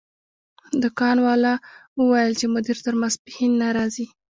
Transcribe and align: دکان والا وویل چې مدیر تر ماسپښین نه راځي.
دکان 0.83 1.17
والا 1.25 1.53
وویل 1.99 2.31
چې 2.39 2.45
مدیر 2.53 2.77
تر 2.85 2.93
ماسپښین 3.01 3.51
نه 3.61 3.67
راځي. 3.77 4.05